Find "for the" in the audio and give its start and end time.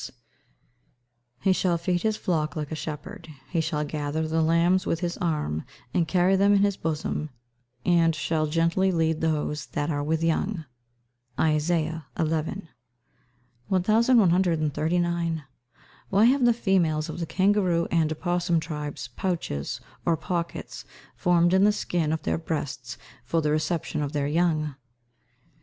23.23-23.51